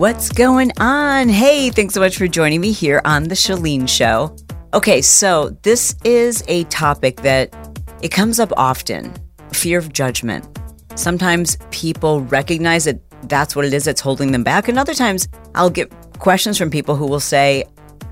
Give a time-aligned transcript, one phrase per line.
[0.00, 1.28] What's going on?
[1.28, 4.34] Hey, thanks so much for joining me here on the Chalene Show.
[4.72, 7.54] Okay, so this is a topic that
[8.00, 9.12] it comes up often
[9.52, 10.58] fear of judgment.
[10.94, 14.68] Sometimes people recognize that that's what it is that's holding them back.
[14.68, 17.64] And other times I'll get questions from people who will say,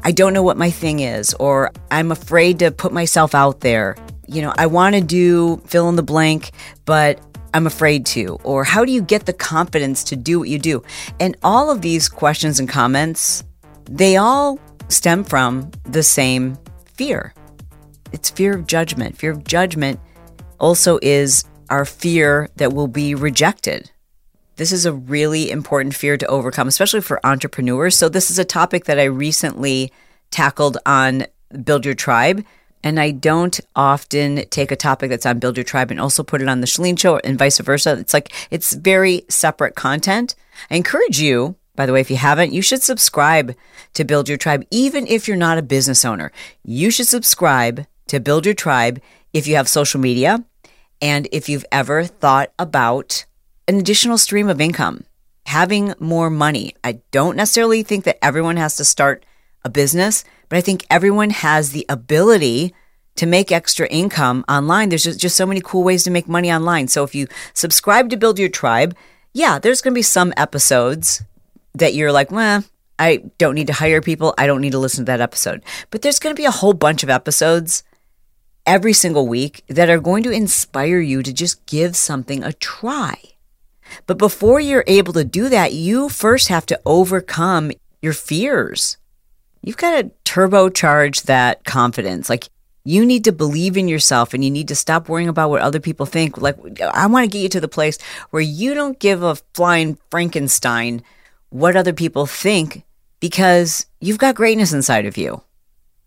[0.05, 3.97] I don't know what my thing is, or I'm afraid to put myself out there.
[4.27, 6.51] You know, I want to do fill in the blank,
[6.85, 7.19] but
[7.55, 8.39] I'm afraid to?
[8.45, 10.83] Or how do you get the confidence to do what you do?
[11.19, 13.45] And all of these questions and comments,
[13.85, 16.59] they all stem from the same
[16.95, 17.35] fear.
[18.13, 19.17] It's fear of judgment.
[19.17, 20.01] Fear of judgment
[20.59, 23.91] also is our fear that we'll be rejected.
[24.57, 27.97] This is a really important fear to overcome, especially for entrepreneurs.
[27.97, 29.93] So, this is a topic that I recently
[30.31, 31.27] tackled on
[31.63, 32.45] Build Your Tribe.
[32.85, 36.41] And I don't often take a topic that's on Build Your Tribe and also put
[36.41, 37.97] it on the Chalene Show and vice versa.
[37.99, 40.35] It's like it's very separate content.
[40.71, 43.55] I encourage you, by the way, if you haven't, you should subscribe
[43.95, 46.33] to Build Your Tribe, even if you're not a business owner.
[46.65, 49.01] You should subscribe to Build Your Tribe
[49.33, 50.45] if you have social media
[51.01, 53.25] and if you've ever thought about
[53.67, 55.05] an additional stream of income,
[55.47, 56.75] having more money.
[56.83, 59.25] I don't necessarily think that everyone has to start
[59.65, 62.75] a business, but I think everyone has the ability
[63.17, 64.89] to make extra income online.
[64.89, 66.89] There's just, just so many cool ways to make money online.
[66.89, 68.97] So if you subscribe to Build Your Tribe,
[69.35, 71.23] yeah, there's going to be some episodes
[71.75, 72.65] that you're like, well,
[72.99, 74.35] I don't need to hire people.
[74.39, 75.63] I don't need to listen to that episode.
[75.91, 77.83] But there's going to be a whole bunch of episodes
[78.67, 83.17] every single week that are going to inspire you to just give something a try.
[84.07, 88.97] But before you're able to do that, you first have to overcome your fears
[89.69, 92.31] you've got to turbocharge that confidence.
[92.31, 92.49] Like
[92.85, 95.79] you need to believe in yourself and you need to stop worrying about what other
[95.79, 96.39] people think.
[96.39, 97.99] Like I want to get you to the place
[98.31, 101.03] where you don't give a flying Frankenstein
[101.51, 102.83] what other people think
[103.21, 105.43] because you've got greatness inside of you.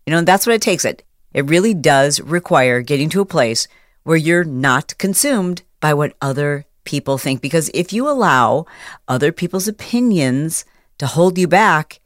[0.06, 1.04] You know, that's what it takes it.
[1.32, 3.68] It really does require getting to a place
[4.02, 8.66] where you're not consumed by what other people think because if you allow
[9.06, 10.64] other people's opinions
[10.98, 12.00] to hold you back,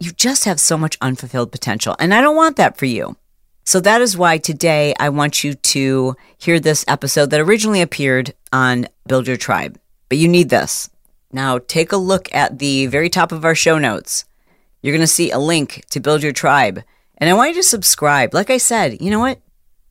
[0.00, 1.96] you just have so much unfulfilled potential.
[1.98, 3.16] And I don't want that for you.
[3.64, 8.32] So that is why today I want you to hear this episode that originally appeared
[8.52, 9.78] on Build Your Tribe.
[10.08, 10.88] But you need this.
[11.32, 14.24] Now take a look at the very top of our show notes.
[14.80, 16.82] You're going to see a link to Build Your Tribe.
[17.18, 18.32] And I want you to subscribe.
[18.32, 19.40] Like I said, you know what?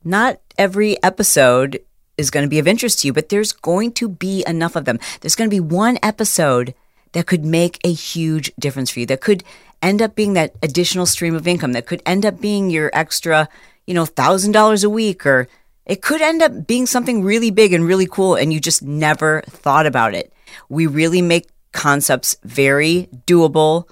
[0.04, 1.80] Not every episode
[2.18, 4.86] is going to be of interest to you, but there's going to be enough of
[4.86, 5.00] them.
[5.22, 6.74] There's going to be one episode
[7.12, 9.44] that could make a huge difference for you, that could
[9.82, 13.48] end up being that additional stream of income that could end up being your extra,
[13.86, 15.48] you know, thousand dollars a week, or
[15.86, 19.42] it could end up being something really big and really cool, and you just never
[19.48, 20.34] thought about it.
[20.70, 23.88] We really make concepts very doable,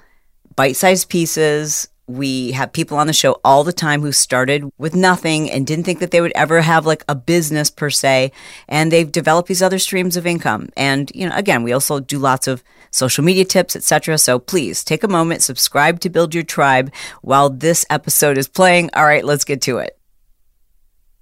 [0.55, 1.87] bite sized pieces.
[2.07, 5.85] We have people on the show all the time who started with nothing and didn't
[5.85, 8.31] think that they would ever have like a business per se.
[8.67, 10.69] And they've developed these other streams of income.
[10.77, 14.17] And, you know, again, we also do lots of social media tips, etc.
[14.17, 18.91] So please take a moment, subscribe to Build Your Tribe while this episode is playing.
[18.93, 19.97] All right, let's get to it.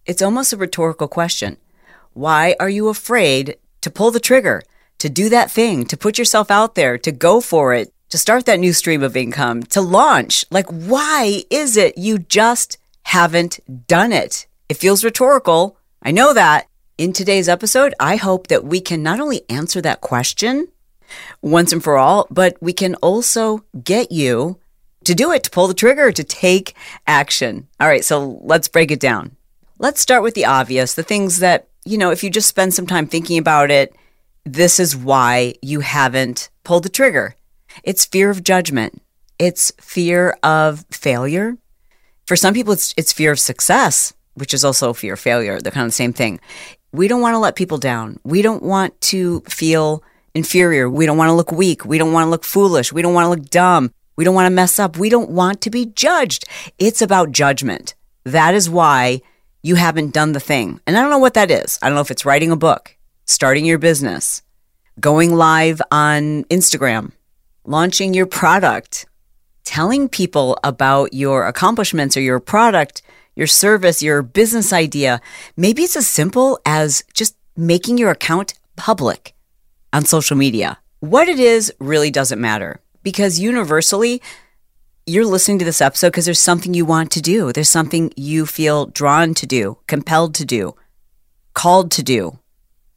[0.06, 1.58] It's almost a rhetorical question.
[2.12, 4.62] Why are you afraid to pull the trigger,
[5.00, 8.46] to do that thing, to put yourself out there, to go for it, to start
[8.46, 10.46] that new stream of income, to launch?
[10.52, 14.46] Like, why is it you just haven't done it?
[14.70, 15.78] It feels rhetorical.
[16.04, 16.68] I know that.
[17.00, 20.68] In today's episode, I hope that we can not only answer that question,
[21.42, 24.60] once and for all, but we can also get you
[25.06, 26.76] to do it, to pull the trigger, to take
[27.08, 27.68] action.
[27.80, 29.36] All right, so let's break it down.
[29.80, 32.86] Let's start with the obvious, the things that, you know, if you just spend some
[32.86, 33.96] time thinking about it,
[34.46, 37.36] this is why you haven't pulled the trigger.
[37.84, 39.02] It's fear of judgment.
[39.40, 41.58] It's fear of failure.
[42.26, 45.60] For some people, it's, it's fear of success, which is also fear of failure.
[45.60, 46.40] They're kind of the same thing.
[46.92, 48.20] We don't want to let people down.
[48.24, 50.04] We don't want to feel
[50.34, 50.90] inferior.
[50.90, 51.86] We don't want to look weak.
[51.86, 52.94] We don't want to look foolish.
[52.94, 53.92] We don't want to look dumb.
[54.16, 54.98] We don't want to mess up.
[54.98, 56.46] We don't want to be judged.
[56.78, 57.96] It's about judgment.
[58.24, 59.22] That is why
[59.64, 60.80] you haven't done the thing.
[60.86, 61.80] And I don't know what that is.
[61.82, 62.96] I don't know if it's writing a book,
[63.26, 64.44] starting your business,
[65.00, 67.12] going live on Instagram,
[67.66, 69.06] launching your product,
[69.64, 73.02] telling people about your accomplishments or your product,
[73.36, 75.22] your service, your business idea.
[75.58, 79.34] Maybe it's as simple as just making your account public
[79.92, 80.80] on social media.
[81.00, 84.22] What it is really doesn't matter because universally,
[85.06, 87.52] you're listening to this episode because there's something you want to do.
[87.52, 90.76] There's something you feel drawn to do, compelled to do,
[91.54, 92.40] called to do,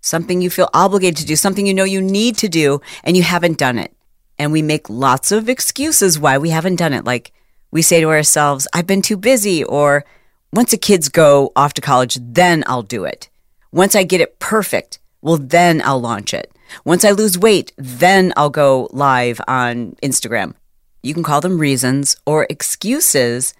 [0.01, 3.25] something you feel obligated to do, something you know you need to do, and you
[3.25, 3.93] haven't done it.
[4.39, 7.05] And we make lots of excuses why we haven't done it.
[7.05, 7.33] Like
[7.71, 10.05] we say to ourselves, I've been too busy, or
[10.53, 13.29] once the kids go off to college, then I'll do it.
[13.73, 16.51] Once I get it perfect, well, then I'll launch it.
[16.85, 20.55] Once I lose weight, then I'll go live on Instagram.
[21.03, 23.55] You can call them reasons or excuses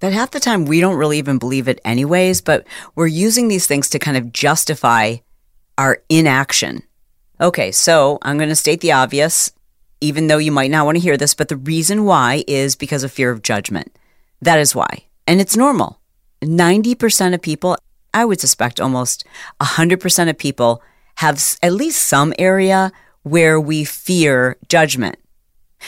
[0.00, 3.66] that half the time we don't really even believe it anyways, but we're using these
[3.66, 5.16] things to kind of justify
[5.78, 6.82] our inaction.
[7.40, 9.52] Okay, so I'm going to state the obvious,
[10.00, 13.04] even though you might not want to hear this, but the reason why is because
[13.04, 13.96] of fear of judgment.
[14.40, 15.04] That is why.
[15.26, 16.00] And it's normal.
[16.42, 17.76] 90% of people,
[18.14, 19.24] I would suspect almost
[19.60, 20.82] 100% of people
[21.16, 22.92] have at least some area
[23.22, 25.16] where we fear judgment.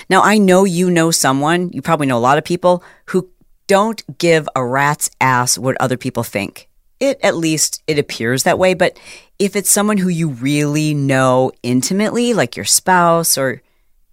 [0.09, 3.31] Now, I know you know someone, you probably know a lot of people who
[3.67, 6.69] don't give a rat's ass what other people think.
[7.01, 8.99] It at least it appears that way, but
[9.39, 13.63] if it's someone who you really know intimately, like your spouse or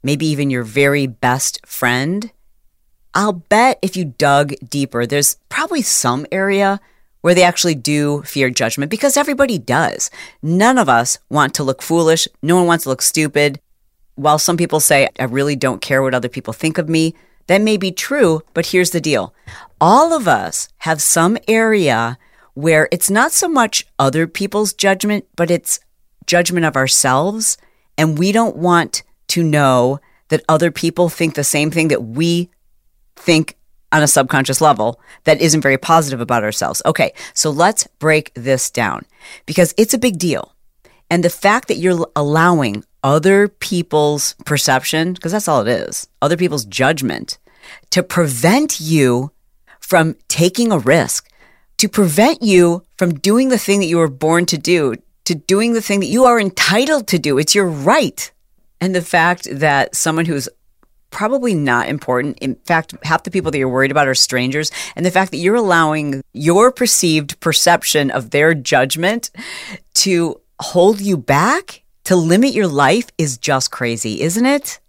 [0.03, 2.31] maybe even your very best friend,
[3.13, 6.79] I'll bet if you dug deeper, there's probably some area
[7.21, 10.09] where they actually do fear judgment because everybody does.
[10.41, 12.27] None of us want to look foolish.
[12.41, 13.59] No one wants to look stupid.
[14.15, 17.15] While some people say, I really don't care what other people think of me,
[17.47, 19.33] that may be true, but here's the deal.
[19.81, 22.17] All of us have some area
[22.53, 25.79] where it's not so much other people's judgment, but it's
[26.25, 27.57] judgment of ourselves.
[27.97, 32.49] And we don't want to know that other people think the same thing that we
[33.15, 33.55] think
[33.91, 36.81] on a subconscious level that isn't very positive about ourselves.
[36.85, 39.05] Okay, so let's break this down
[39.45, 40.53] because it's a big deal.
[41.09, 46.37] And the fact that you're allowing other people's perception, because that's all it is, other
[46.37, 47.39] people's judgment,
[47.89, 49.31] to prevent you
[49.79, 51.29] from taking a risk,
[51.77, 55.73] to prevent you from doing the thing that you were born to do, to doing
[55.73, 57.37] the thing that you are entitled to do.
[57.37, 58.31] It's your right.
[58.81, 60.49] And the fact that someone who's
[61.11, 62.37] probably not important.
[62.39, 64.71] In fact, half the people that you're worried about are strangers.
[64.95, 69.31] And the fact that you're allowing your perceived perception of their judgment
[69.95, 74.79] to hold you back, to limit your life is just crazy, isn't it?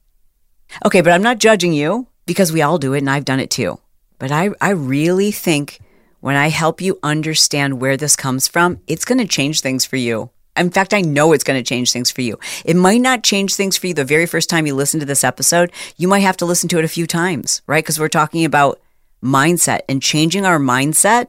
[0.85, 3.51] Okay, but I'm not judging you because we all do it and I've done it
[3.51, 3.81] too.
[4.19, 5.81] But I, I really think
[6.21, 9.97] when I help you understand where this comes from, it's going to change things for
[9.97, 10.31] you.
[10.57, 12.39] In fact, I know it's going to change things for you.
[12.65, 15.25] It might not change things for you the very first time you listen to this
[15.25, 15.73] episode.
[15.97, 17.83] You might have to listen to it a few times, right?
[17.83, 18.81] Because we're talking about
[19.23, 21.29] mindset and changing our mindset,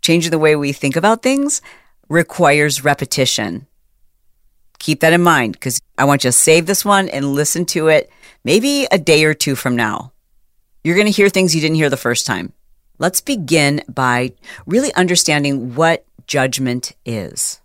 [0.00, 1.60] changing the way we think about things
[2.08, 3.66] requires repetition.
[4.78, 7.88] Keep that in mind because I want you to save this one and listen to
[7.88, 8.10] it
[8.44, 10.12] maybe a day or two from now.
[10.82, 12.52] You're going to hear things you didn't hear the first time.
[12.98, 14.34] Let's begin by
[14.66, 17.60] really understanding what judgment is.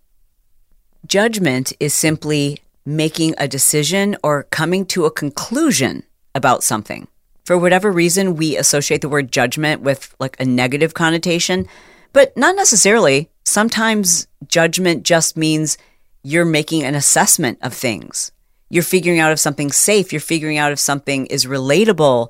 [1.06, 6.04] Judgment is simply making a decision or coming to a conclusion
[6.36, 7.08] about something.
[7.46, 11.68] For whatever reason, we associate the word judgment with like a negative connotation,
[12.14, 13.30] but not necessarily.
[13.44, 15.78] Sometimes judgment just means
[16.22, 18.32] you're making an assessment of things.
[18.70, 22.30] You're figuring out if something's safe, you're figuring out if something is relatable.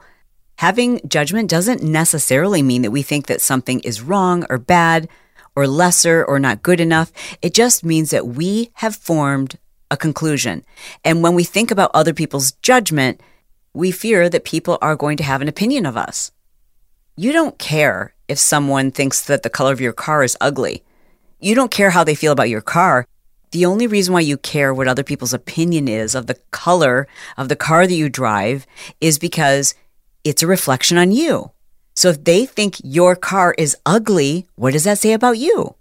[0.58, 5.10] Having judgment doesn't necessarily mean that we think that something is wrong or bad
[5.56, 7.12] or lesser or not good enough.
[7.42, 9.58] It just means that we have formed
[9.92, 10.64] a conclusion.
[11.04, 13.22] And when we think about other people's judgment,
[13.74, 16.32] we fear that people are going to have an opinion of us.
[17.16, 20.84] You don't care if someone thinks that the color of your car is ugly.
[21.40, 23.06] You don't care how they feel about your car.
[23.52, 27.08] The only reason why you care what other people's opinion is of the color
[27.38, 28.68] of the car that you drive
[29.02, 29.74] is because
[30.24, 31.52] it's a reflection on you.
[32.00, 35.76] So if they think your car is ugly, what does that say about you?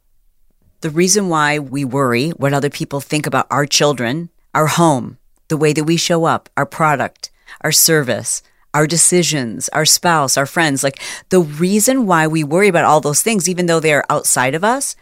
[0.80, 5.56] The reason why we worry what other people think about our children, our home, the
[5.56, 8.42] way that we show up, our product, our service,
[8.74, 13.22] our decisions, our spouse, our friends, like the reason why we worry about all those
[13.22, 14.96] things, even though they're outside of us,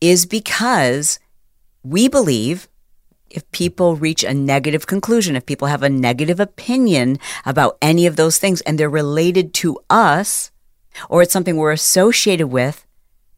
[0.00, 1.18] is because
[1.82, 2.68] we believe
[3.28, 8.16] if people reach a negative conclusion, if people have a negative opinion about any of
[8.16, 10.50] those things and they're related to us,
[11.08, 12.86] or it's something we're associated with,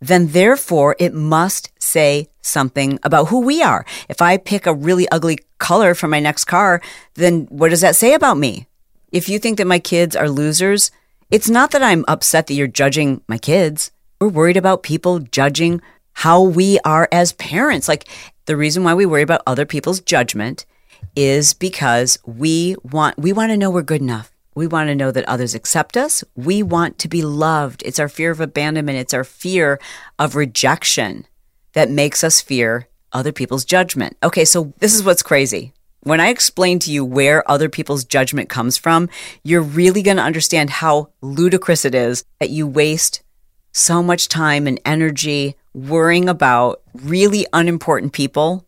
[0.01, 3.85] then therefore it must say something about who we are.
[4.09, 6.81] If I pick a really ugly color for my next car,
[7.15, 8.67] then what does that say about me?
[9.13, 10.91] If you think that my kids are losers,
[11.31, 13.91] it's not that I'm upset that you're judging my kids.
[14.21, 15.81] We're worried about people judging
[16.13, 17.89] how we are as parents.
[17.89, 18.09] Like
[18.47, 20.67] the reason why we worry about other people's judgment
[21.15, 24.36] is because we want we want to know we're good enough.
[24.57, 26.25] We want to know that others accept us.
[26.35, 27.83] We want to be loved.
[27.85, 28.99] It's our fear of abandonment.
[28.99, 29.79] It's our fear
[30.19, 31.27] of rejection
[31.75, 34.17] that makes us fear other people's judgment.
[34.23, 35.73] Okay, so this is what's crazy.
[36.07, 39.09] when I explain to you where other people's judgment comes from,
[39.43, 43.25] you're really going to understand how ludicrous it is that you waste
[43.73, 48.65] so much time and energy worrying about really unimportant people,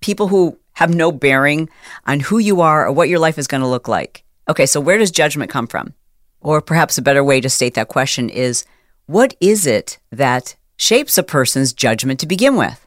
[0.00, 1.68] people who have no bearing
[2.04, 4.24] on who you are or what your life is going to look like.
[4.48, 5.94] Okay, so where does judgment come from?
[6.40, 8.64] Or perhaps a better way to state that question is
[9.06, 12.86] what is it that shapes a person's judgment to begin with?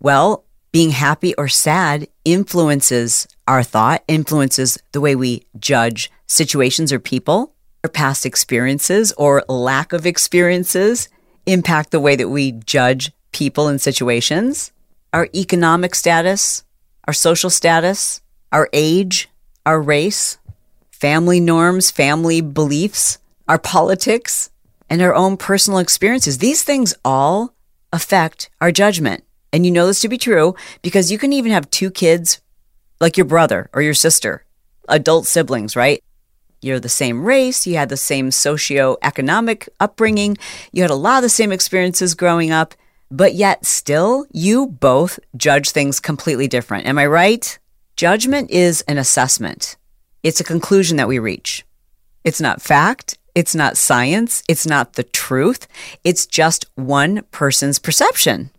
[0.00, 6.98] Well, being happy or sad influences our thought, influences the way we judge situations or
[6.98, 7.54] people.
[7.84, 11.08] Our past experiences or lack of experiences
[11.46, 14.72] impact the way that we judge people and situations.
[15.12, 16.64] Our economic status,
[17.06, 18.20] our social status,
[18.52, 19.28] our age,
[19.64, 20.38] our race,
[20.98, 24.50] family norms, family beliefs, our politics,
[24.90, 26.38] and our own personal experiences.
[26.38, 27.54] These things all
[27.92, 29.24] affect our judgment.
[29.52, 32.40] And you know this to be true because you can even have two kids
[33.00, 34.44] like your brother or your sister,
[34.88, 36.02] adult siblings, right?
[36.60, 40.36] You're the same race, you had the same socio-economic upbringing,
[40.72, 42.74] you had a lot of the same experiences growing up,
[43.10, 46.86] but yet still you both judge things completely different.
[46.86, 47.58] Am I right?
[47.96, 49.76] Judgment is an assessment.
[50.22, 51.64] It's a conclusion that we reach.
[52.24, 55.68] It's not fact, it's not science, it's not the truth.
[56.02, 58.50] It's just one person's perception.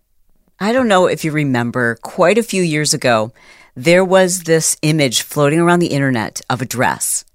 [0.59, 3.33] I don't know if you remember, quite a few years ago,
[3.75, 7.25] there was this image floating around the internet of a dress.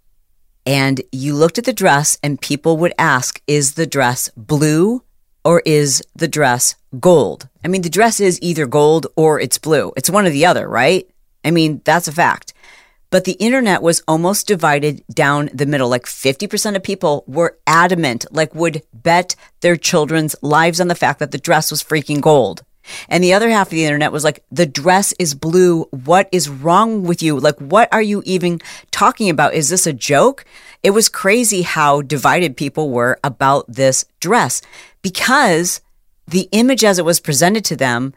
[0.66, 5.02] And you looked at the dress, and people would ask, Is the dress blue
[5.44, 7.48] or is the dress gold?
[7.62, 9.92] I mean, the dress is either gold or it's blue.
[9.96, 11.06] It's one or the other, right?
[11.44, 12.53] I mean, that's a fact.
[13.14, 15.88] But the internet was almost divided down the middle.
[15.88, 21.20] Like 50% of people were adamant, like would bet their children's lives on the fact
[21.20, 22.64] that the dress was freaking gold.
[23.08, 25.84] And the other half of the internet was like, the dress is blue.
[25.92, 27.38] What is wrong with you?
[27.38, 29.54] Like, what are you even talking about?
[29.54, 30.44] Is this a joke?
[30.82, 34.60] It was crazy how divided people were about this dress
[35.02, 35.80] because
[36.26, 38.12] the image as it was presented to them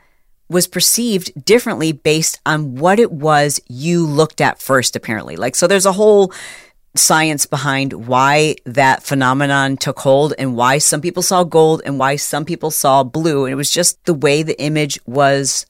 [0.49, 5.35] was perceived differently based on what it was you looked at first, apparently.
[5.35, 6.31] Like, so there's a whole
[6.95, 12.15] science behind why that phenomenon took hold and why some people saw gold and why
[12.15, 13.45] some people saw blue.
[13.45, 15.65] And it was just the way the image was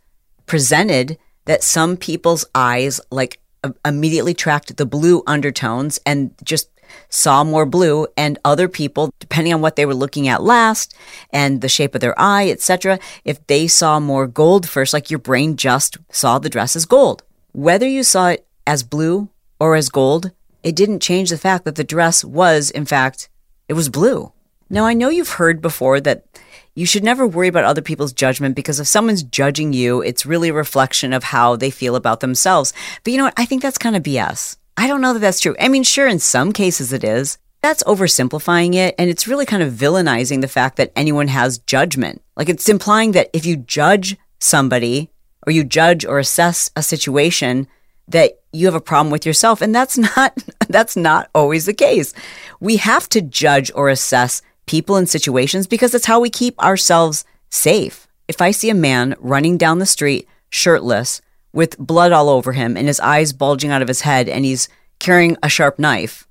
[0.46, 6.70] presented that some people's eyes like Uh, immediately tracked the blue undertones and just
[7.10, 10.96] saw more blue and other people depending on what they were looking at last
[11.32, 15.20] and the shape of their eye etc if they saw more gold first like your
[15.20, 19.28] brain just saw the dress as gold whether you saw it as blue
[19.60, 20.32] or as gold
[20.68, 23.30] it didn't change the fact that the dress was, in fact,
[23.70, 24.34] it was blue.
[24.70, 26.26] Now, I know you've heard before that
[26.78, 30.50] you should never worry about other people's judgment because if someone's judging you, it's really
[30.50, 32.72] a reflection of how they feel about themselves.
[33.04, 33.34] But you know what?
[33.36, 34.58] I think that's kind of BS.
[34.78, 35.56] I don't know that that's true.
[35.60, 37.40] I mean, sure, in some cases it is.
[37.64, 38.94] That's oversimplifying it.
[39.00, 42.22] And it's really kind of villainizing the fact that anyone has judgment.
[42.36, 45.10] Like it's implying that if you judge somebody
[45.48, 47.68] or you judge or assess a situation,
[48.08, 50.38] that you have a problem with yourself and that's not
[50.70, 52.14] that's not always the case.
[52.60, 57.26] We have to judge or assess people and situations because it's how we keep ourselves
[57.50, 58.08] safe.
[58.28, 61.22] If I see a man running down the street shirtless
[61.54, 64.70] with blood all over him and his eyes bulging out of his head and he's
[65.00, 66.28] carrying a sharp knife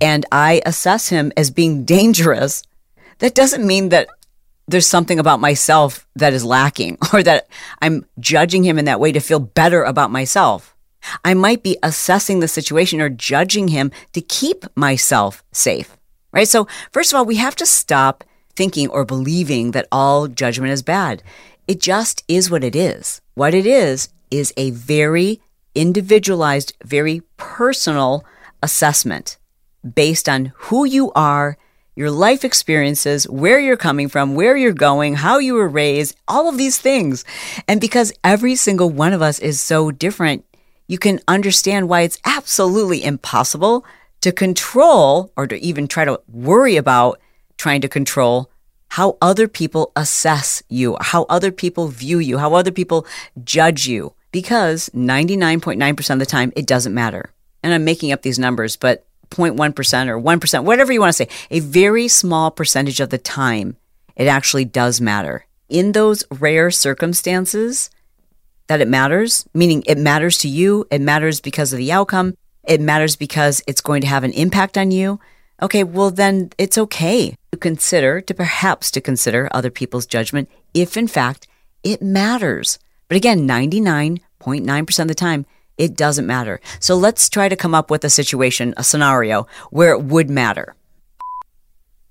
[0.00, 2.62] and I assess him as being dangerous,
[3.18, 4.08] that doesn't mean that
[4.66, 7.48] there's something about myself that is lacking or that
[7.80, 10.76] I'm judging him in that way to feel better about myself.
[11.24, 15.96] I might be assessing the situation or judging him to keep myself safe,
[16.32, 16.48] right?
[16.48, 18.24] So, first of all, we have to stop
[18.56, 21.22] thinking or believing that all judgment is bad.
[21.66, 23.20] It just is what it is.
[23.34, 25.40] What it is, is a very
[25.74, 28.24] individualized, very personal
[28.62, 29.38] assessment
[29.94, 31.56] based on who you are,
[31.94, 36.48] your life experiences, where you're coming from, where you're going, how you were raised, all
[36.48, 37.24] of these things.
[37.66, 40.44] And because every single one of us is so different,
[40.86, 43.84] you can understand why it's absolutely impossible
[44.20, 47.20] to control or to even try to worry about
[47.56, 48.50] trying to control
[48.88, 53.06] how other people assess you, how other people view you, how other people
[53.44, 57.32] judge you, because 99.9% of the time it doesn't matter.
[57.62, 61.28] And I'm making up these numbers, but 0.1% or 1%, whatever you want to say,
[61.50, 63.76] a very small percentage of the time,
[64.16, 65.44] it actually does matter.
[65.68, 67.90] In those rare circumstances,
[68.68, 72.36] that it matters, meaning it matters to you, it matters because of the outcome,
[72.68, 75.18] it matters because it's going to have an impact on you.
[75.60, 80.96] Okay, well then it's okay to consider, to perhaps to consider other people's judgment if
[80.96, 81.48] in fact
[81.82, 82.78] it matters.
[83.08, 85.46] But again, 99.9% of the time,
[85.78, 86.60] It doesn't matter.
[86.80, 90.74] So let's try to come up with a situation, a scenario where it would matter.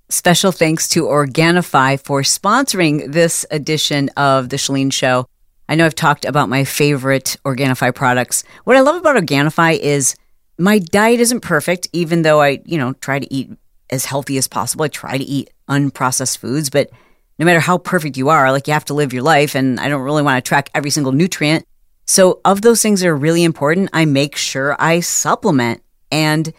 [0.09, 5.27] Special thanks to Organifi for sponsoring this edition of the Chalene Show.
[5.67, 8.45] I know I've talked about my favorite Organifi products.
[8.63, 10.15] What I love about Organifi is
[10.57, 13.51] my diet isn't perfect, even though I, you know, try to eat
[13.89, 14.85] as healthy as possible.
[14.85, 16.89] I try to eat unprocessed foods, but
[17.39, 19.89] no matter how perfect you are, like you have to live your life, and I
[19.89, 21.65] don't really want to track every single nutrient.
[22.05, 25.83] So, of those things that are really important, I make sure I supplement.
[26.11, 26.53] And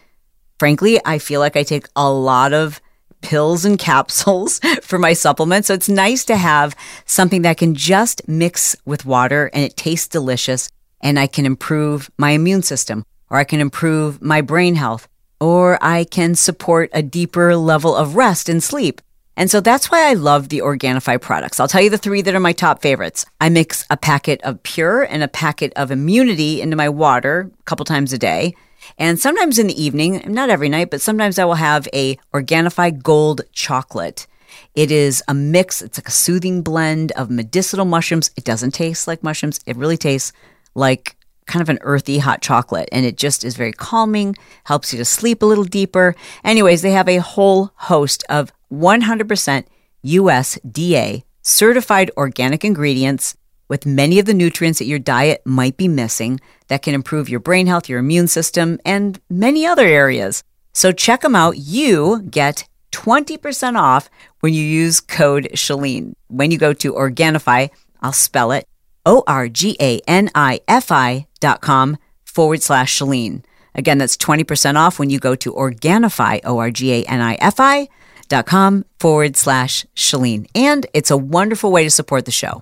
[0.59, 2.79] frankly, I feel like I take a lot of
[3.21, 5.67] pills and capsules for my supplements.
[5.67, 6.75] So it's nice to have
[7.05, 10.69] something that can just mix with water and it tastes delicious
[11.01, 15.07] and I can improve my immune system or I can improve my brain health
[15.39, 19.01] or I can support a deeper level of rest and sleep.
[19.37, 21.61] And so that's why I love the Organifi products.
[21.61, 23.25] I'll tell you the three that are my top favorites.
[23.39, 27.63] I mix a packet of Pure and a packet of Immunity into my water a
[27.63, 28.53] couple times a day.
[28.97, 33.01] And sometimes in the evening, not every night, but sometimes I will have a Organifi
[33.01, 34.27] Gold chocolate.
[34.75, 38.31] It is a mix, it's like a soothing blend of medicinal mushrooms.
[38.35, 40.33] It doesn't taste like mushrooms, it really tastes
[40.75, 41.15] like
[41.49, 45.05] kind of an earthy hot chocolate and it just is very calming, helps you to
[45.05, 46.15] sleep a little deeper.
[46.43, 49.65] Anyways, they have a whole host of 100%
[50.05, 53.35] USDA certified organic ingredients
[53.67, 57.39] with many of the nutrients that your diet might be missing that can improve your
[57.39, 60.43] brain health, your immune system, and many other areas.
[60.73, 61.57] So check them out.
[61.57, 66.13] You get 20% off when you use code Chalene.
[66.27, 67.69] When you go to Organifi,
[68.01, 68.68] I'll spell it
[69.09, 73.43] O R G A N I F I dot com forward slash Chalene.
[73.73, 77.33] Again, that's 20% off when you go to Organifi, O R G A N I
[77.41, 77.89] F I
[78.27, 80.45] dot com forward slash Chalene.
[80.53, 82.61] And it's a wonderful way to support the show.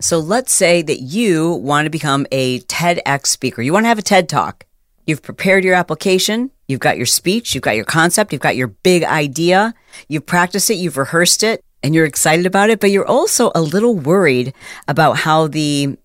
[0.00, 3.62] So let's say that you want to become a TEDx speaker.
[3.62, 4.66] You want to have a TED talk.
[5.04, 6.52] You've prepared your application.
[6.68, 7.56] You've got your speech.
[7.56, 8.32] You've got your concept.
[8.32, 9.74] You've got your big idea.
[10.06, 10.74] You've practiced it.
[10.74, 14.52] You've rehearsed it and you're excited about it, but you're also a little worried
[14.88, 15.96] about how the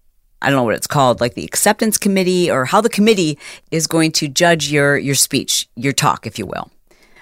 [0.42, 3.40] I don't know what it's called, like the acceptance committee or how the committee
[3.72, 6.70] is going to judge your your speech, your talk, if you will.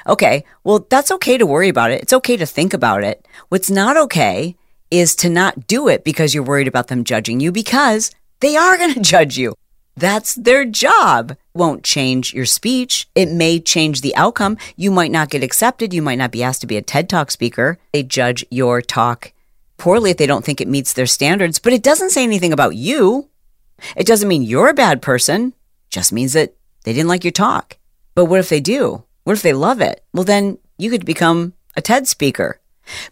[0.08, 2.02] Okay, well, that's okay to worry about it.
[2.02, 3.26] It's okay to think about it.
[3.50, 4.56] What's not okay
[4.92, 8.12] is to not do it because you're worried about them judging you because
[8.42, 9.56] they are going to judge you.
[9.96, 11.38] That's their job.
[11.54, 13.08] Won't change your speech.
[13.14, 14.58] It may change the outcome.
[14.76, 15.94] You might not get accepted.
[15.94, 17.78] You might not be asked to be a TED Talk speaker.
[17.92, 19.34] They judge your talk
[19.78, 22.76] poorly if they don't think it meets their standards, but it doesn't say anything about
[22.76, 23.30] you.
[23.96, 25.48] It doesn't mean you're a bad person.
[25.48, 25.54] It
[25.90, 27.78] just means that they didn't like your talk.
[28.16, 29.04] But what if they do?
[29.24, 30.04] What if they love it?
[30.14, 32.60] Well, then you could become a TED speaker.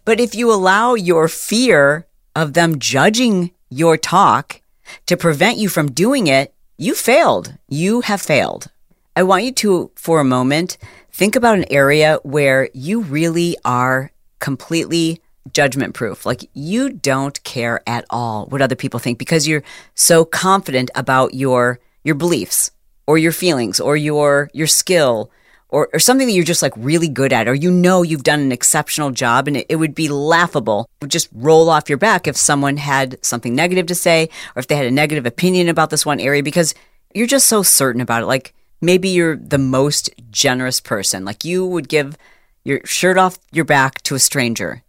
[0.04, 4.60] But if you allow your fear of them judging your talk
[5.06, 7.54] to prevent you from doing it, you failed.
[7.68, 8.66] You have failed.
[9.14, 10.78] I want you to, for a moment,
[11.12, 15.20] think about an area where you really are completely
[15.52, 16.26] judgment proof.
[16.26, 19.62] Like you don't care at all what other people think because you're
[19.94, 22.72] so confident about your your beliefs
[23.06, 25.30] or your feelings or your your skill
[25.72, 28.40] or, or something that you're just like really good at, or you know you've done
[28.40, 32.28] an exceptional job and it, it would be laughable, would just roll off your back
[32.28, 35.88] if someone had something negative to say or if they had a negative opinion about
[35.88, 36.74] this one area because
[37.14, 38.26] you're just so certain about it.
[38.26, 41.24] Like maybe you're the most generous person.
[41.24, 42.18] Like you would give
[42.64, 44.82] your shirt off your back to a stranger.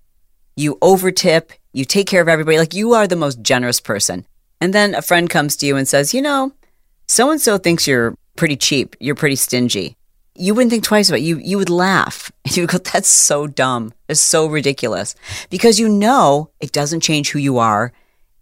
[0.57, 2.57] You overtip, you take care of everybody.
[2.57, 4.25] Like you are the most generous person.
[4.59, 6.51] And then a friend comes to you and says, you know,
[7.07, 9.95] so and so thinks you're pretty cheap, you're pretty stingy
[10.35, 11.23] you wouldn't think twice about it.
[11.23, 12.31] You you would laugh.
[12.45, 13.93] and You would go, that's so dumb.
[14.07, 15.15] It's so ridiculous.
[15.49, 17.93] Because you know it doesn't change who you are.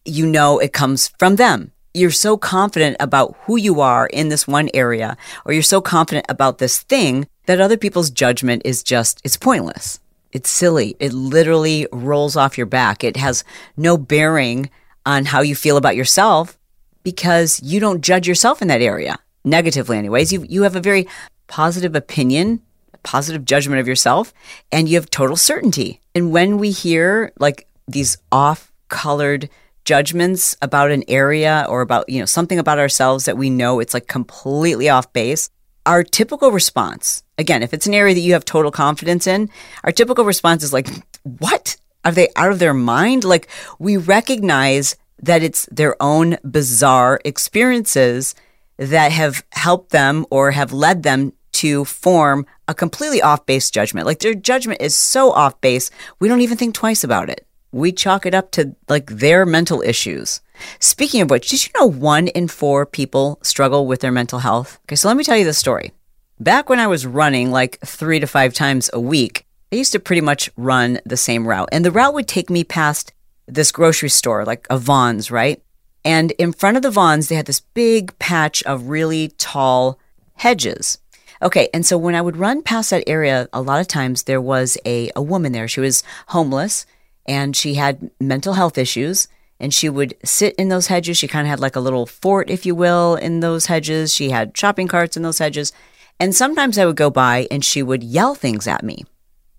[0.05, 1.71] You know it comes from them.
[1.93, 6.25] You're so confident about who you are in this one area, or you're so confident
[6.29, 9.99] about this thing that other people's judgment is just it's pointless.
[10.31, 10.95] It's silly.
[10.99, 13.03] It literally rolls off your back.
[13.03, 13.43] It has
[13.75, 14.69] no bearing
[15.05, 16.57] on how you feel about yourself
[17.03, 21.07] because you don't judge yourself in that area negatively anyways you you have a very
[21.51, 22.61] positive opinion,
[23.03, 24.33] positive judgment of yourself,
[24.71, 25.99] and you have total certainty.
[26.15, 29.49] And when we hear like these off colored
[29.83, 33.93] judgments about an area or about, you know, something about ourselves that we know it's
[33.93, 35.49] like completely off base,
[35.85, 39.49] our typical response, again, if it's an area that you have total confidence in,
[39.83, 40.87] our typical response is like,
[41.23, 41.75] what?
[42.05, 43.25] Are they out of their mind?
[43.25, 48.35] Like, we recognize that it's their own bizarre experiences
[48.77, 54.07] that have helped them or have led them to form a completely off base judgment.
[54.07, 57.45] Like their judgment is so off base, we don't even think twice about it.
[57.71, 60.41] we chalk it up to like their mental issues.
[60.79, 64.79] Speaking of which, did you know one in four people struggle with their mental health?
[64.85, 65.91] Okay, so let me tell you the story.
[66.39, 69.99] Back when I was running like three to five times a week, I used to
[69.99, 71.69] pretty much run the same route.
[71.71, 73.13] And the route would take me past
[73.47, 75.61] this grocery store, like a Vons, right?
[76.03, 79.99] And in front of the Vons, they had this big patch of really tall
[80.35, 80.97] hedges.
[81.43, 84.41] Okay, and so when I would run past that area, a lot of times there
[84.41, 85.67] was a, a woman there.
[85.67, 86.85] She was homeless
[87.25, 89.27] and she had mental health issues
[89.59, 91.17] and she would sit in those hedges.
[91.17, 94.13] She kind of had like a little fort, if you will, in those hedges.
[94.13, 95.71] She had shopping carts in those hedges.
[96.19, 99.03] And sometimes I would go by and she would yell things at me.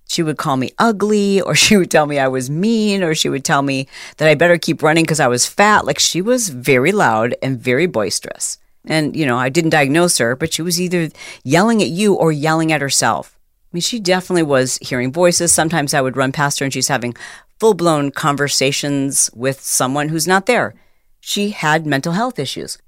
[0.09, 3.29] She would call me ugly, or she would tell me I was mean, or she
[3.29, 5.85] would tell me that I better keep running because I was fat.
[5.85, 8.59] Like she was very loud and very boisterous.
[8.87, 11.09] And, you know, I didn't diagnose her, but she was either
[11.45, 13.39] yelling at you or yelling at herself.
[13.73, 15.53] I mean, she definitely was hearing voices.
[15.53, 17.15] Sometimes I would run past her and she's having
[17.59, 20.75] full blown conversations with someone who's not there.
[21.21, 22.79] She had mental health issues.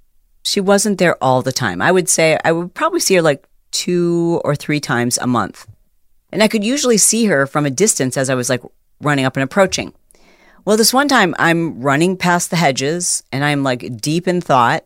[0.43, 1.81] She wasn't there all the time.
[1.81, 5.67] I would say I would probably see her like two or three times a month.
[6.33, 8.63] And I could usually see her from a distance as I was like
[9.01, 9.95] running up and approaching.
[10.65, 14.85] Well, this one time I'm running past the hedges and I'm like deep in thought.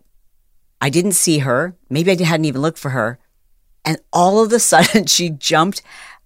[0.81, 1.75] I didn't see her.
[1.91, 3.19] Maybe I hadn't even looked for her.
[3.85, 5.83] And all of a sudden, she jumped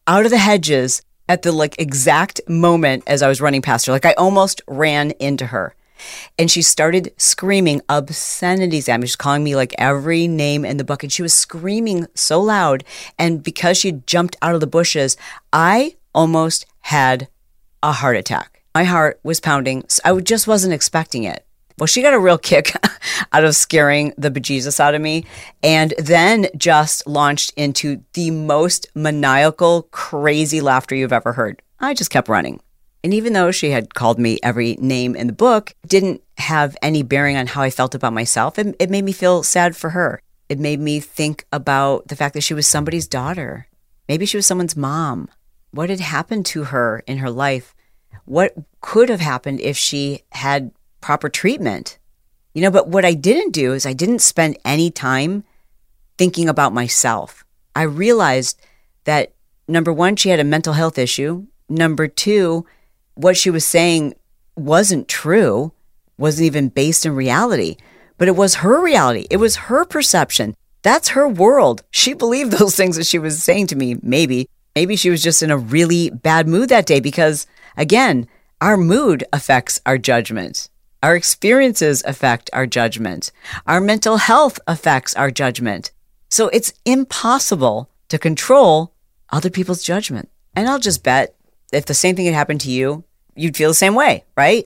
[0.07, 3.93] out of the hedges at the like exact moment as I was running past her.
[3.93, 5.75] Like I almost ran into her.
[6.37, 9.07] And she started screaming obscenities at me.
[9.07, 11.03] She's calling me like every name in the book.
[11.03, 12.85] And she was screaming so loud.
[13.19, 15.17] And because she jumped out of the bushes,
[15.53, 17.29] I almost had
[17.83, 18.63] a heart attack.
[18.75, 19.85] My heart was pounding.
[20.05, 21.47] I just wasn't expecting it.
[21.79, 22.75] Well, she got a real kick
[23.33, 25.25] out of scaring the bejesus out of me
[25.63, 31.63] and then just launched into the most maniacal, crazy laughter you've ever heard.
[31.81, 32.61] I just kept running.
[33.05, 37.03] And even though she had called me every name in the book, didn't have any
[37.03, 38.59] bearing on how I felt about myself.
[38.59, 40.21] It, it made me feel sad for her.
[40.49, 43.67] It made me think about the fact that she was somebody's daughter.
[44.09, 45.29] Maybe she was someone's mom.
[45.73, 47.75] What had happened to her in her life?
[48.25, 50.71] What could have happened if she had
[51.03, 51.99] proper treatment.
[52.55, 55.45] You know, but what I didn't do is I didn't spend any time
[56.19, 57.45] thinking about myself.
[57.75, 58.61] I realized
[59.05, 59.33] that
[59.69, 61.47] number one, she had a mental health issue.
[61.69, 62.67] Number two,
[63.15, 64.15] what she was saying
[64.57, 65.73] wasn't true,
[66.19, 67.77] wasn't even based in reality,
[68.19, 69.27] but it was her reality.
[69.31, 70.55] It was her perception.
[70.83, 71.83] That's her world.
[71.91, 74.49] She believed those things that she was saying to me, maybe.
[74.75, 78.27] Maybe she was just in a really bad mood that day because, again,
[78.61, 80.71] our mood affects our judgment.
[81.03, 83.33] Our experiences affect our judgment.
[83.67, 85.91] Our mental health affects our judgment.
[86.29, 88.95] So it's impossible to control
[89.31, 90.31] other people's judgment.
[90.55, 91.35] And I'll just bet
[91.73, 93.03] if the same thing had happened to you,
[93.35, 94.65] you'd feel the same way, right?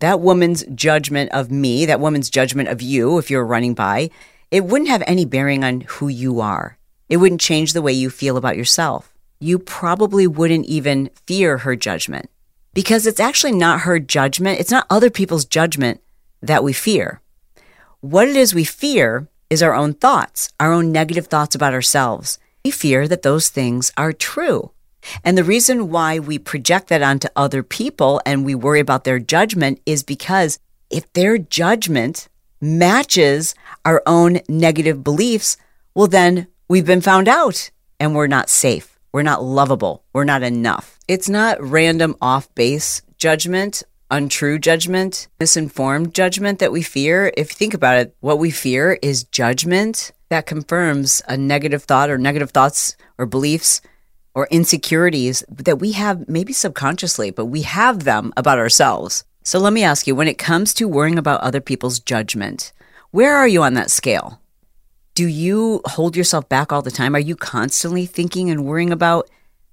[0.00, 4.10] That woman's judgment of me, that woman's judgment of you, if you're running by,
[4.50, 6.78] it wouldn't have any bearing on who you are.
[7.08, 9.14] It wouldn't change the way you feel about yourself.
[9.38, 12.28] You probably wouldn't even fear her judgment
[12.76, 14.60] because it's actually not her judgment.
[14.60, 16.02] It's not other people's judgment
[16.42, 17.22] that we fear.
[18.02, 22.38] What it is we fear is our own thoughts, our own negative thoughts about ourselves.
[22.62, 24.72] We fear that those things are true.
[25.24, 29.20] And the reason why we project that onto other people and we worry about their
[29.20, 30.58] judgment is because
[30.90, 32.28] if their judgment
[32.60, 33.54] matches
[33.86, 35.56] our own negative beliefs,
[35.94, 38.95] well, then we've been found out and we're not safe.
[39.16, 40.04] We're not lovable.
[40.12, 40.98] We're not enough.
[41.08, 47.32] It's not random off base judgment, untrue judgment, misinformed judgment that we fear.
[47.34, 52.10] If you think about it, what we fear is judgment that confirms a negative thought
[52.10, 53.80] or negative thoughts or beliefs
[54.34, 59.24] or insecurities that we have maybe subconsciously, but we have them about ourselves.
[59.42, 62.74] So let me ask you when it comes to worrying about other people's judgment,
[63.12, 64.42] where are you on that scale?
[65.16, 67.16] Do you hold yourself back all the time?
[67.16, 69.28] Are you constantly thinking and worrying about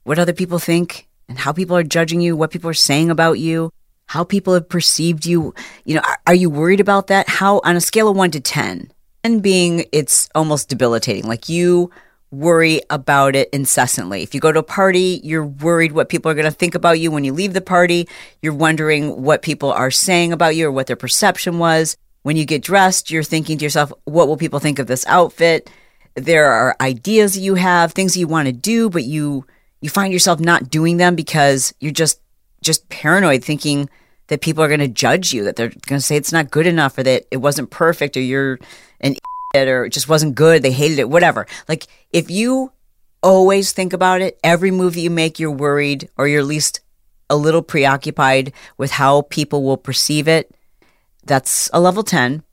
[0.05, 3.33] what other people think and how people are judging you, what people are saying about
[3.33, 3.69] you,
[4.05, 5.53] how people have perceived you?
[5.83, 7.27] You know, are, are you worried about that?
[7.27, 8.89] How, on a scale of one to 10,
[9.25, 11.25] and being it's almost debilitating.
[11.25, 11.91] Like you
[12.31, 14.23] worry about it incessantly.
[14.23, 17.01] If you go to a party, you're worried what people are going to think about
[17.01, 18.07] you when you leave the party.
[18.41, 21.97] You're wondering what people are saying about you or what their perception was.
[22.23, 25.69] When you get dressed, you're thinking to yourself, what will people think of this outfit?
[26.15, 29.45] There are ideas that you have, things you want to do, but you
[29.81, 32.21] you find yourself not doing them because you're just
[32.61, 33.89] just paranoid thinking
[34.27, 36.65] that people are going to judge you, that they're going to say it's not good
[36.65, 38.57] enough or that it wasn't perfect or you're
[39.01, 39.15] an
[39.53, 41.45] idiot or it just wasn't good, they hated it, whatever.
[41.67, 42.71] Like if you
[43.21, 46.79] always think about it, every move that you make, you're worried or you're at least
[47.29, 50.55] a little preoccupied with how people will perceive it,
[51.25, 52.43] that's a level 10.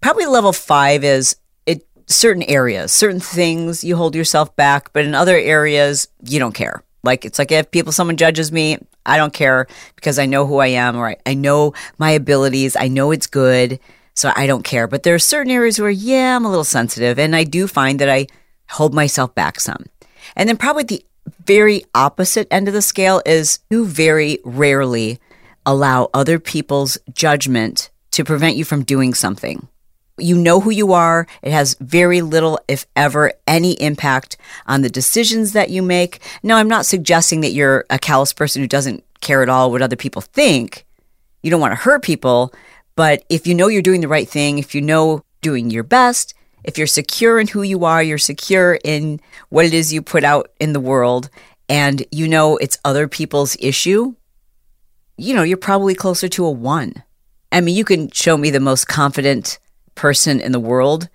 [0.00, 5.14] Probably level 5 is it certain areas, certain things you hold yourself back, but in
[5.14, 6.82] other areas you don't care.
[7.02, 10.58] Like it's like if people someone judges me, I don't care because I know who
[10.58, 13.80] I am or I, I know my abilities, I know it's good,
[14.14, 14.86] so I don't care.
[14.86, 17.98] But there are certain areas where yeah, I'm a little sensitive and I do find
[18.00, 18.26] that I
[18.70, 19.86] hold myself back some.
[20.36, 21.04] And then probably the
[21.46, 25.18] very opposite end of the scale is you very rarely
[25.64, 29.68] allow other people's judgment to prevent you from doing something.
[30.18, 31.26] You know who you are.
[31.42, 36.20] It has very little, if ever, any impact on the decisions that you make.
[36.42, 39.82] Now, I'm not suggesting that you're a callous person who doesn't care at all what
[39.82, 40.84] other people think.
[41.42, 42.52] You don't want to hurt people.
[42.96, 46.34] But if you know you're doing the right thing, if you know doing your best,
[46.64, 50.24] if you're secure in who you are, you're secure in what it is you put
[50.24, 51.30] out in the world,
[51.68, 54.16] and you know it's other people's issue,
[55.16, 57.02] you know, you're probably closer to a one.
[57.50, 59.58] I mean, you can show me the most confident
[59.94, 61.08] person in the world.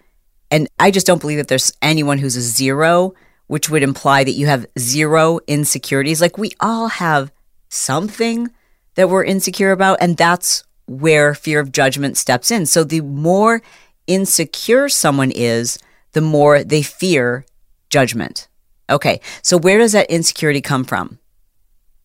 [0.51, 3.13] And I just don't believe that there's anyone who's a zero,
[3.47, 6.21] which would imply that you have zero insecurities.
[6.21, 7.31] Like we all have
[7.69, 8.49] something
[8.95, 9.97] that we're insecure about.
[10.01, 12.65] And that's where fear of judgment steps in.
[12.65, 13.61] So the more
[14.07, 15.79] insecure someone is,
[16.11, 17.45] the more they fear
[17.89, 18.47] judgment.
[18.89, 21.19] Okay, so where does that insecurity come from?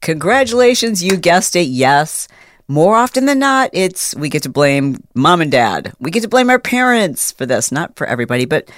[0.01, 1.67] Congratulations, you guessed it.
[1.67, 2.29] Yes.
[2.71, 5.95] More often than not, it's we get to blame mom and dad.
[5.99, 8.71] We get to blame our parents for this, not for everybody, but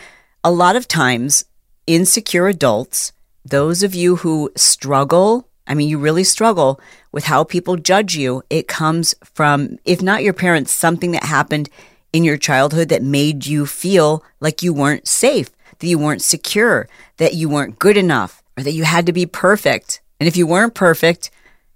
[0.45, 1.45] a lot of times,
[1.89, 3.13] insecure adults,
[3.45, 8.45] those of you who struggle, I mean, you really struggle with how people judge you,
[8.49, 11.69] it comes from, if not your parents, something that happened
[12.13, 15.51] in your childhood that made you feel like you weren't safe,
[15.81, 19.27] that you weren't secure, that you weren't good enough, or that you had to be
[19.27, 20.01] perfect.
[20.21, 21.33] And if you weren't perfect,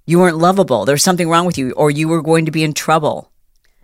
[0.07, 0.85] you weren't lovable.
[0.85, 3.31] There was something wrong with you, or you were going to be in trouble.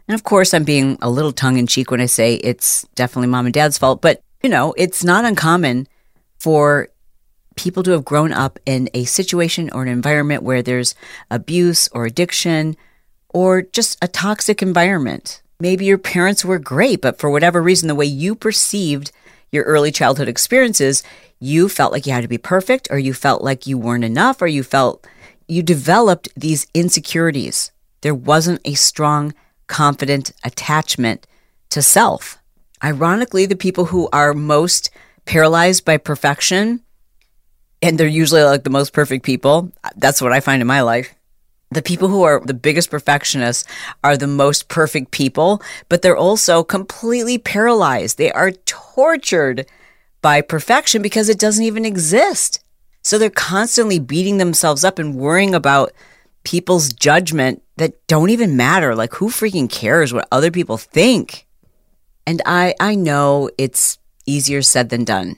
[0.08, 3.28] And of course, I'm being a little tongue in cheek when I say it's definitely
[3.28, 5.86] mom and dad's fault, but you know, it's not uncommon
[6.38, 6.88] for
[7.56, 10.94] people to have grown up in a situation or an environment where there's
[11.30, 12.76] abuse or addiction
[13.28, 15.42] or just a toxic environment.
[15.60, 19.12] Maybe your parents were great, but for whatever reason, the way you perceived
[19.52, 21.02] your early childhood experiences,
[21.38, 24.40] you felt like you had to be perfect, or you felt like you weren't enough,
[24.40, 25.06] or you felt
[25.50, 27.72] you developed these insecurities.
[28.02, 29.34] There wasn't a strong,
[29.66, 31.26] confident attachment
[31.70, 32.38] to self.
[32.82, 34.90] Ironically, the people who are most
[35.26, 36.80] paralyzed by perfection,
[37.82, 41.14] and they're usually like the most perfect people, that's what I find in my life
[41.70, 43.64] the people who are the biggest perfectionists
[44.02, 48.18] are the most perfect people, but they're also completely paralyzed.
[48.18, 49.66] They are tortured
[50.20, 52.62] by perfection because it doesn't even exist.
[53.02, 55.92] So they're constantly beating themselves up and worrying about
[56.44, 58.94] people's judgment that don't even matter.
[58.94, 61.46] Like who freaking cares what other people think?
[62.26, 65.36] And I I know it's easier said than done.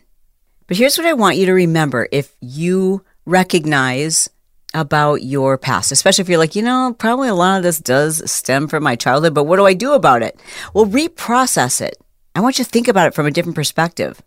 [0.67, 4.29] But here's what I want you to remember if you recognize
[4.75, 8.31] about your past, especially if you're like, you know, probably a lot of this does
[8.31, 10.41] stem from my childhood, but what do I do about it?
[10.73, 11.97] Well, reprocess it.
[12.35, 14.23] I want you to think about it from a different perspective.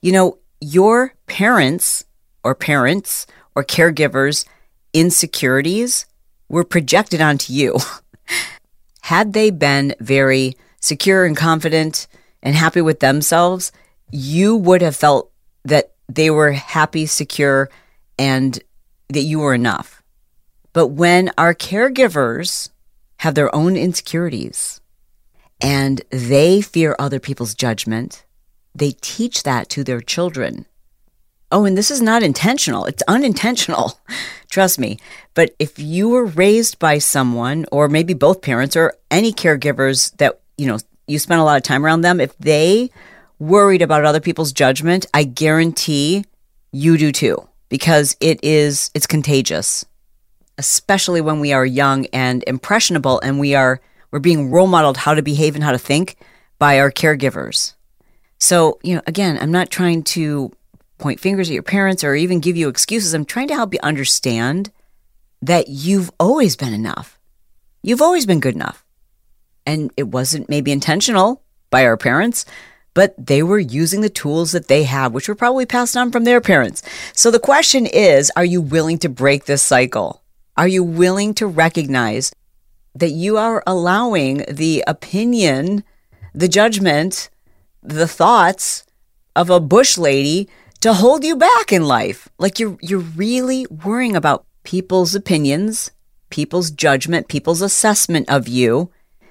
[0.00, 2.04] You know, your parents
[2.46, 4.46] or parents or caregivers'
[4.92, 6.06] insecurities
[6.48, 7.76] were projected onto you.
[9.02, 12.06] Had they been very secure and confident
[12.42, 13.72] and happy with themselves,
[14.12, 15.32] you would have felt
[15.64, 17.68] that they were happy, secure,
[18.16, 18.60] and
[19.08, 20.02] that you were enough.
[20.72, 22.70] But when our caregivers
[23.18, 24.80] have their own insecurities
[25.60, 28.24] and they fear other people's judgment,
[28.72, 30.66] they teach that to their children.
[31.52, 32.84] Oh, and this is not intentional.
[32.86, 33.98] It's unintentional.
[34.50, 34.98] Trust me.
[35.34, 40.40] But if you were raised by someone or maybe both parents or any caregivers that,
[40.58, 42.90] you know, you spent a lot of time around them, if they
[43.38, 46.24] worried about other people's judgment, I guarantee
[46.72, 49.84] you do too because it is it's contagious
[50.58, 53.80] especially when we are young and impressionable and we are
[54.10, 56.16] we're being role modeled how to behave and how to think
[56.58, 57.74] by our caregivers
[58.38, 60.52] so you know again i'm not trying to
[60.98, 63.80] point fingers at your parents or even give you excuses i'm trying to help you
[63.82, 64.70] understand
[65.42, 67.18] that you've always been enough
[67.82, 68.84] you've always been good enough
[69.64, 72.46] and it wasn't maybe intentional by our parents
[72.96, 76.24] but they were using the tools that they have, which were probably passed on from
[76.24, 76.82] their parents.
[77.12, 80.22] So the question is are you willing to break this cycle?
[80.56, 82.32] Are you willing to recognize
[82.94, 85.84] that you are allowing the opinion,
[86.34, 87.28] the judgment,
[87.82, 88.86] the thoughts
[89.36, 90.48] of a bush lady
[90.80, 92.28] to hold you back in life?
[92.38, 95.90] Like you're, you're really worrying about people's opinions
[96.30, 98.90] people's judgment, people's assessment of you.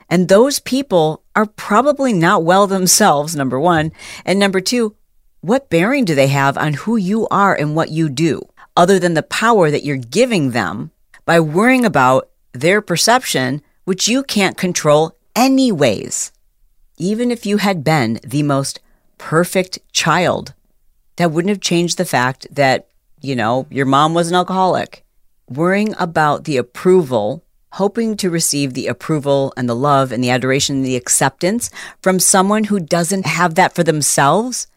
[0.09, 3.91] And those people are probably not well themselves, number one.
[4.23, 4.95] And number two,
[5.41, 8.41] what bearing do they have on who you are and what you do,
[8.75, 10.91] other than the power that you're giving them
[11.25, 16.31] by worrying about their perception, which you can't control anyways?
[16.97, 18.79] Even if you had been the most
[19.17, 20.53] perfect child,
[21.17, 22.87] that wouldn't have changed the fact that,
[23.21, 25.03] you know, your mom was an alcoholic.
[25.49, 30.77] Worrying about the approval, hoping to receive the approval and the love and the adoration
[30.77, 31.69] and the acceptance
[32.01, 34.67] from someone who doesn't have that for themselves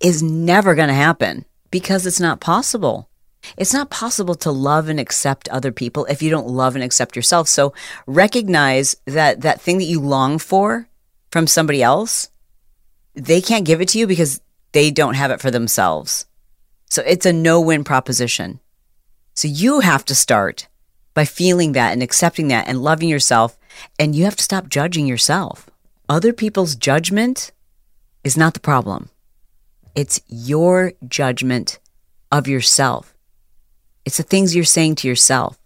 [0.00, 3.08] is never going to happen because it's not possible.
[3.56, 7.16] It's not possible to love and accept other people if you don't love and accept
[7.16, 7.48] yourself.
[7.48, 7.72] So
[8.06, 10.88] recognize that that thing that you long for
[11.30, 12.30] from somebody else,
[13.14, 14.40] they can't give it to you because
[14.76, 16.26] they don't have it for themselves.
[16.90, 18.60] So it's a no win proposition.
[19.32, 20.68] So you have to start
[21.14, 23.56] by feeling that and accepting that and loving yourself.
[23.98, 25.70] And you have to stop judging yourself.
[26.10, 27.52] Other people's judgment
[28.22, 29.08] is not the problem,
[29.94, 31.78] it's your judgment
[32.30, 33.14] of yourself.
[34.04, 35.58] It's the things you're saying to yourself.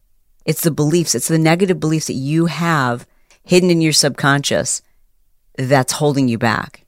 [0.45, 3.09] It's the beliefs, it's the negative beliefs that you have
[3.43, 4.83] hidden in your subconscious
[5.59, 6.80] that's holding you back.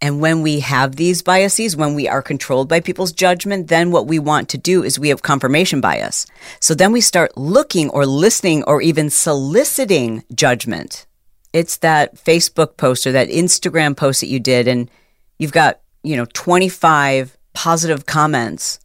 [0.00, 4.06] And when we have these biases, when we are controlled by people's judgment, then what
[4.06, 6.26] we want to do is we have confirmation bias.
[6.60, 11.06] So then we start looking or listening or even soliciting judgment.
[11.52, 14.90] It's that Facebook post or that Instagram post that you did, and
[15.38, 18.80] you've got, you know, 25 positive comments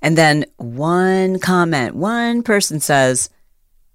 [0.00, 3.28] and then one comment, one person says,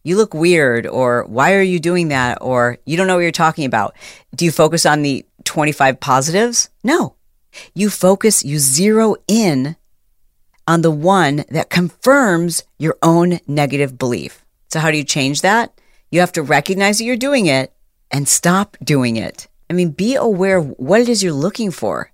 [0.04, 2.38] you look weird, or why are you doing that?
[2.42, 3.96] Or you don't know what you're talking about.
[4.36, 6.70] Do you focus on the 25 positives?
[6.84, 7.16] No.
[7.74, 9.76] You focus, you zero in
[10.68, 14.46] on the one that confirms your own negative belief.
[14.70, 15.74] So, how do you change that?
[16.12, 17.74] You have to recognize that you're doing it
[18.12, 19.48] and stop doing it.
[19.70, 22.12] I mean, be aware of what it is you're looking for.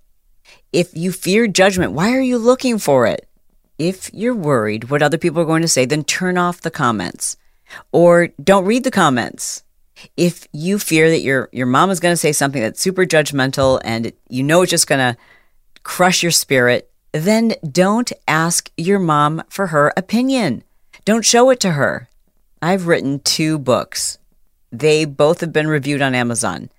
[0.72, 3.28] If you fear judgment, why are you looking for it?
[3.78, 7.38] if you're worried what other people are going to say, then turn off the comments
[7.92, 9.63] or don't read the comments.
[10.18, 13.82] If you fear that your your mom is going to say something that's super judgmental
[13.84, 15.20] and you know it's just going to
[15.84, 20.64] crush your spirit, then don't ask your mom for her opinion.
[21.06, 22.10] Don't show it to her.
[22.62, 24.18] I've written two books.
[24.72, 26.70] They both have been reviewed on Amazon.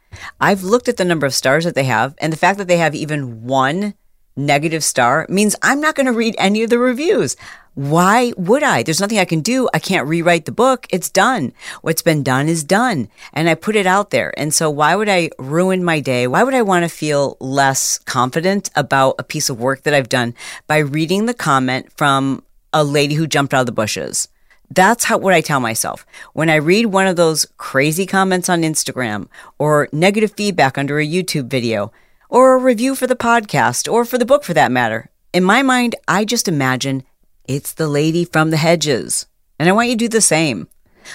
[0.41, 2.79] I've looked at the number of stars that they have and the fact that they
[2.79, 3.95] have even one
[4.37, 7.37] negative star means I'm not going to read any of the reviews.
[7.75, 8.85] Why would I?
[8.85, 9.69] There's nothing I can do.
[9.75, 10.87] I can't rewrite the book.
[10.91, 11.53] It's done.
[11.83, 13.09] What's been done is done.
[13.33, 14.33] And I put it out there.
[14.39, 16.29] And so why would I ruin my day?
[16.29, 20.09] Why would I want to feel less confident about a piece of work that I've
[20.09, 20.35] done
[20.69, 24.29] by reading the comment from a lady who jumped out of the bushes?
[24.71, 26.07] That's how what I tell myself.
[26.33, 31.07] When I read one of those crazy comments on Instagram or negative feedback under a
[31.07, 31.93] YouTube video,
[32.35, 35.09] or a review for the podcast or for the book for that matter.
[35.33, 37.05] In my mind, I just imagine
[37.45, 39.27] it's the lady from the hedges.
[39.57, 40.67] And I want you to do the same.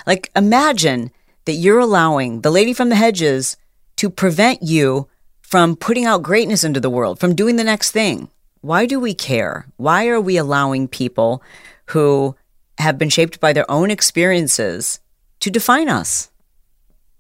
[0.08, 1.12] Like, imagine
[1.44, 3.58] that you're allowing the lady from the hedges
[3.98, 5.10] to prevent you
[5.42, 8.30] from putting out greatness into the world, from doing the next thing.
[8.62, 9.68] Why do we care?
[9.76, 11.44] Why are we allowing people
[11.88, 12.38] who
[12.78, 15.02] have been shaped by their own experiences
[15.42, 16.32] to define us?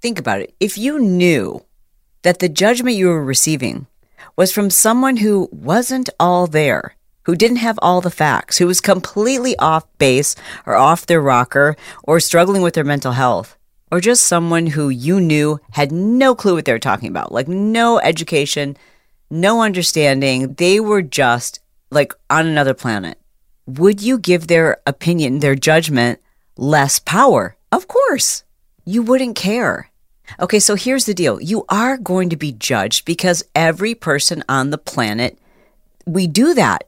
[0.01, 0.55] Think about it.
[0.61, 1.65] If you knew
[2.21, 3.87] that the judgment you were receiving
[4.39, 8.79] was from someone who wasn't all there, who didn't have all the facts, who was
[8.79, 10.33] completely off base
[10.65, 13.57] or off their rocker or struggling with their mental health,
[13.91, 17.49] or just someone who you knew had no clue what they were talking about, like
[17.49, 18.77] no education,
[19.29, 20.53] no understanding.
[20.53, 21.59] They were just
[21.91, 23.19] like on another planet.
[23.67, 26.17] Would you give their opinion, their judgment,
[26.55, 27.57] less power?
[27.73, 28.45] Of course.
[28.85, 29.91] You wouldn't care.
[30.39, 31.41] Okay, so here's the deal.
[31.41, 35.37] You are going to be judged because every person on the planet,
[36.05, 36.85] we do that.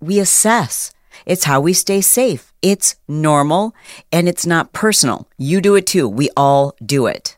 [0.00, 0.92] We assess.
[1.26, 2.52] It's how we stay safe.
[2.62, 3.74] It's normal
[4.10, 5.28] and it's not personal.
[5.38, 6.08] You do it too.
[6.08, 7.36] We all do it.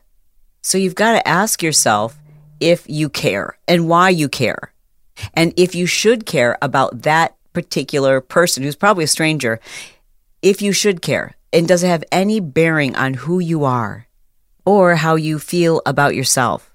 [0.61, 2.17] So you've got to ask yourself
[2.59, 4.73] if you care and why you care.
[5.33, 9.59] And if you should care about that particular person who's probably a stranger,
[10.41, 14.04] if you should care and does it have any bearing on who you are
[14.65, 16.71] or how you feel about yourself.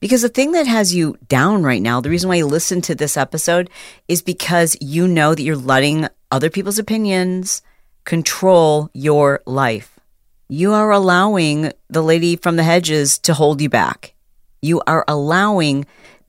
[0.00, 2.94] Because the thing that has you down right now, the reason why you listen to
[2.94, 3.68] this episode
[4.06, 7.62] is because you know that you're letting other people's opinions
[8.04, 9.98] control your life.
[10.48, 14.14] You are allowing the lady from the hedges to hold you back.
[14.62, 15.84] You are allowing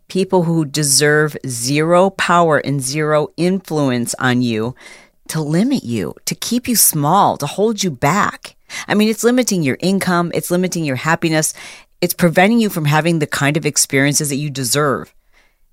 [0.08, 4.76] people who deserve zero power and zero influence on you
[5.30, 8.56] to limit you, to keep you small, to hold you back.
[8.88, 11.54] I mean, it's limiting your income, it's limiting your happiness,
[12.02, 15.14] it's preventing you from having the kind of experiences that you deserve.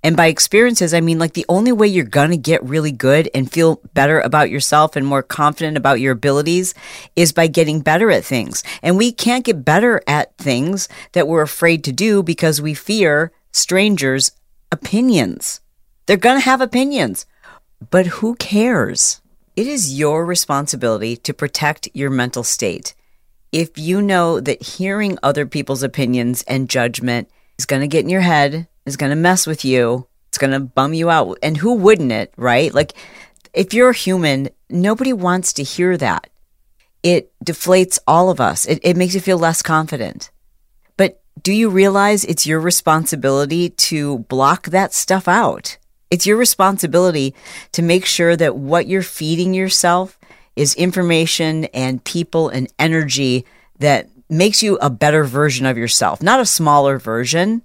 [0.02, 3.28] And by experiences, I mean like the only way you're going to get really good
[3.34, 6.74] and feel better about yourself and more confident about your abilities
[7.16, 8.62] is by getting better at things.
[8.82, 13.32] And we can't get better at things that we're afraid to do because we fear
[13.52, 14.30] strangers'
[14.70, 15.60] opinions.
[16.06, 17.26] They're going to have opinions,
[17.90, 19.20] but who cares?
[19.56, 22.94] It is your responsibility to protect your mental state.
[23.52, 28.10] If you know that hearing other people's opinions and judgment is going to get in
[28.10, 31.38] your head, is going to mess with you, it's going to bum you out.
[31.42, 32.74] And who wouldn't it, right?
[32.74, 32.92] Like,
[33.54, 36.28] if you're a human, nobody wants to hear that.
[37.02, 40.30] It deflates all of us, it, it makes you feel less confident.
[40.98, 45.78] But do you realize it's your responsibility to block that stuff out?
[46.10, 47.34] It's your responsibility
[47.72, 50.18] to make sure that what you're feeding yourself
[50.54, 53.44] is information and people and energy
[53.78, 57.62] that makes you a better version of yourself, not a smaller version.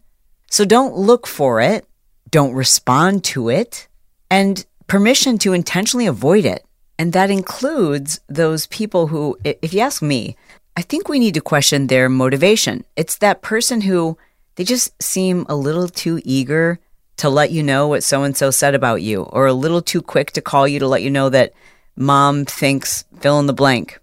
[0.49, 1.85] So don't look for it,
[2.29, 3.87] don't respond to it,
[4.29, 6.65] and permission to intentionally avoid it.
[6.99, 10.35] And that includes those people who, if you ask me,
[10.75, 12.85] I think we need to question their motivation.
[12.95, 14.17] It's that person who
[14.55, 16.79] they just seem a little too eager
[17.21, 20.01] to let you know what so and so said about you, or a little too
[20.01, 21.53] quick to call you to let you know that
[21.95, 23.99] mom thinks fill in the blank.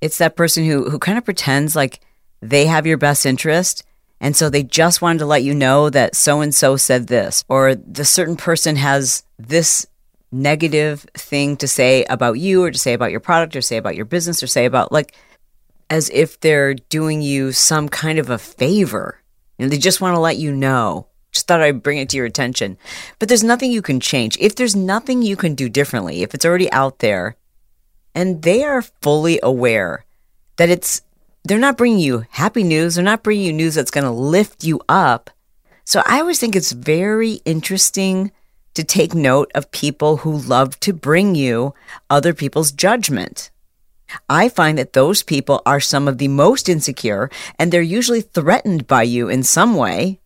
[0.00, 2.00] It's that person who who kind of pretends like
[2.40, 3.84] they have your best interest
[4.20, 7.44] and so they just wanted to let you know that so and so said this
[7.48, 9.86] or the certain person has this
[10.32, 13.96] negative thing to say about you or to say about your product or say about
[13.96, 15.14] your business or say about like
[15.90, 19.20] as if they're doing you some kind of a favor.
[19.58, 21.06] Know, they just want to let you know
[21.36, 22.78] just thought I'd bring it to your attention.
[23.18, 24.38] But there's nothing you can change.
[24.40, 27.36] If there's nothing you can do differently, if it's already out there,
[28.14, 30.06] and they are fully aware
[30.56, 31.02] that it's,
[31.44, 34.64] they're not bringing you happy news, they're not bringing you news that's going to lift
[34.64, 35.28] you up.
[35.84, 38.32] So I always think it's very interesting
[38.72, 41.74] to take note of people who love to bring you
[42.08, 43.50] other people's judgment.
[44.28, 48.86] I find that those people are some of the most insecure and they're usually threatened
[48.86, 50.20] by you in some way.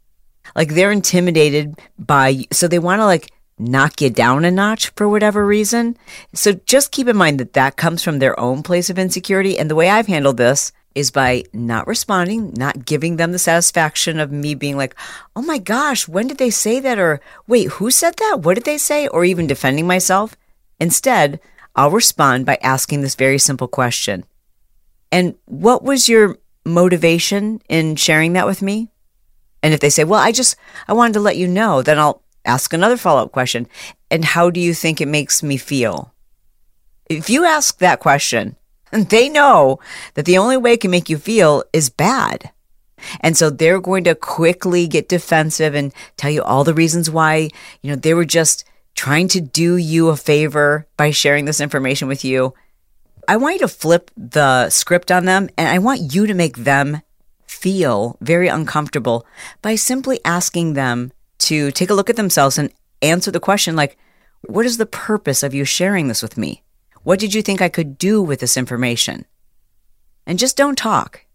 [0.54, 5.08] Like they're intimidated by, so they want to like knock you down a notch for
[5.08, 5.96] whatever reason.
[6.32, 9.58] So just keep in mind that that comes from their own place of insecurity.
[9.58, 14.18] And the way I've handled this is by not responding, not giving them the satisfaction
[14.18, 14.94] of me being like,
[15.36, 16.98] oh my gosh, when did they say that?
[16.98, 18.40] Or wait, who said that?
[18.40, 19.06] What did they say?
[19.08, 20.36] Or even defending myself.
[20.80, 21.38] Instead,
[21.76, 24.24] I'll respond by asking this very simple question.
[25.12, 28.89] And what was your motivation in sharing that with me?
[29.62, 30.56] And if they say, well, I just,
[30.88, 33.66] I wanted to let you know, then I'll ask another follow up question.
[34.10, 36.14] And how do you think it makes me feel?
[37.08, 38.56] If you ask that question,
[38.90, 39.78] they know
[40.14, 42.50] that the only way it can make you feel is bad.
[43.20, 47.48] And so they're going to quickly get defensive and tell you all the reasons why,
[47.82, 52.08] you know, they were just trying to do you a favor by sharing this information
[52.08, 52.52] with you.
[53.26, 56.58] I want you to flip the script on them and I want you to make
[56.58, 57.00] them
[57.50, 59.26] feel very uncomfortable
[59.60, 62.72] by simply asking them to take a look at themselves and
[63.02, 63.98] answer the question like,
[64.42, 66.62] what is the purpose of you sharing this with me?
[67.02, 69.26] What did you think I could do with this information?
[70.26, 71.26] And just don't talk.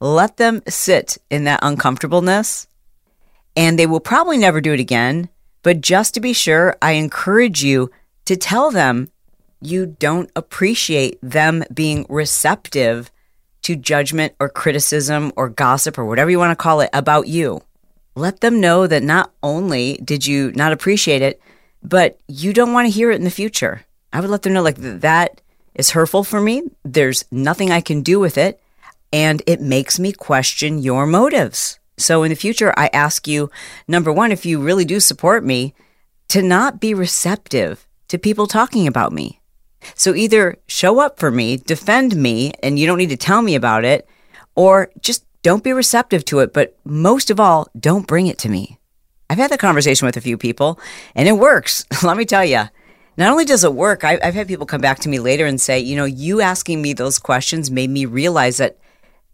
[0.00, 2.68] Let them sit in that uncomfortableness
[3.56, 5.28] and they will probably never do it again.
[5.64, 7.90] But just to be sure, I encourage you
[8.26, 9.10] to tell them
[9.60, 13.10] you don't appreciate them being receptive
[13.68, 17.60] to judgment or criticism or gossip or whatever you want to call it about you.
[18.14, 21.38] Let them know that not only did you not appreciate it,
[21.82, 23.84] but you don't want to hear it in the future.
[24.10, 25.42] I would let them know like that
[25.74, 26.62] is hurtful for me.
[26.82, 28.58] There's nothing I can do with it.
[29.12, 31.78] And it makes me question your motives.
[31.98, 33.50] So in the future, I ask you,
[33.86, 35.74] number one, if you really do support me,
[36.28, 39.37] to not be receptive to people talking about me.
[39.94, 43.54] So either show up for me, defend me, and you don't need to tell me
[43.54, 44.08] about it,
[44.54, 46.52] or just don't be receptive to it.
[46.52, 48.78] But most of all, don't bring it to me.
[49.30, 50.80] I've had that conversation with a few people
[51.14, 51.84] and it works.
[52.02, 52.64] Let me tell you.
[53.16, 55.80] Not only does it work, I've had people come back to me later and say,
[55.80, 58.78] you know, you asking me those questions made me realize that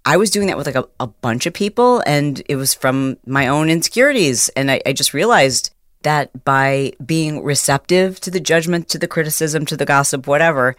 [0.07, 3.19] I was doing that with like a, a bunch of people and it was from
[3.27, 4.49] my own insecurities.
[4.51, 5.74] And I, I just realized
[6.05, 10.77] that by being receptive to the judgment, to the criticism, to the gossip, whatever,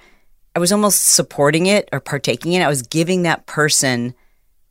[0.55, 2.65] I was almost supporting it or partaking in it.
[2.65, 4.15] I was giving that person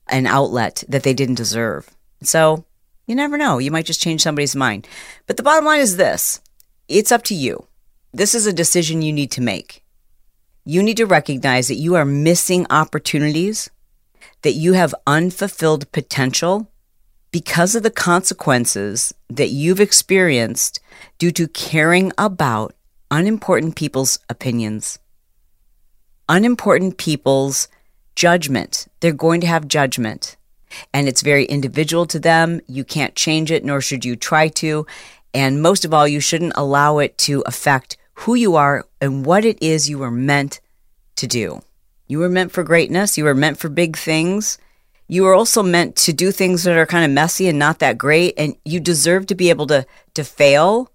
[0.08, 1.90] an outlet that they didn't deserve.
[2.22, 2.64] So
[3.06, 3.58] you never know.
[3.58, 4.88] You might just change somebody's mind.
[5.26, 6.40] But the bottom line is this
[6.88, 7.66] it's up to you.
[8.12, 9.82] This is a decision you need to make.
[10.64, 13.70] you need to recognize that you are missing opportunities,
[14.42, 16.70] that you have unfulfilled potential
[17.34, 20.78] because of the consequences that you've experienced
[21.18, 22.76] due to caring about
[23.10, 25.00] unimportant people's opinions,
[26.28, 27.66] unimportant people's
[28.14, 28.86] judgment.
[29.00, 30.36] They're going to have judgment,
[30.92, 32.60] and it's very individual to them.
[32.68, 34.86] You can't change it, nor should you try to.
[35.34, 39.44] And most of all, you shouldn't allow it to affect who you are and what
[39.44, 40.60] it is you were meant
[41.16, 41.62] to do.
[42.06, 43.18] You were meant for greatness.
[43.18, 44.56] You were meant for big things.
[45.06, 47.98] You are also meant to do things that are kind of messy and not that
[47.98, 48.34] great.
[48.38, 50.90] And you deserve to be able to, to fail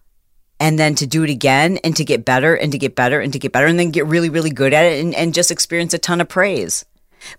[0.60, 3.32] and then to do it again and to get better and to get better and
[3.34, 5.94] to get better and then get really, really good at it and, and just experience
[5.94, 6.86] a ton of praise.